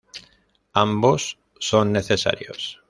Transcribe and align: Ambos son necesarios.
Ambos 0.73 1.37
son 1.59 1.91
necesarios. 1.91 2.79